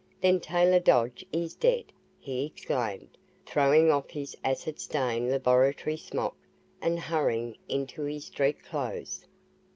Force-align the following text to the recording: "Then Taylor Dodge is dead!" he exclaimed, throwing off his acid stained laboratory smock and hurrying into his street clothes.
"Then 0.19 0.39
Taylor 0.39 0.79
Dodge 0.79 1.23
is 1.31 1.53
dead!" 1.53 1.93
he 2.19 2.47
exclaimed, 2.47 3.19
throwing 3.45 3.91
off 3.91 4.09
his 4.09 4.35
acid 4.43 4.79
stained 4.79 5.29
laboratory 5.29 5.95
smock 5.95 6.35
and 6.81 6.99
hurrying 6.99 7.55
into 7.69 8.01
his 8.05 8.25
street 8.25 8.63
clothes. 8.63 9.27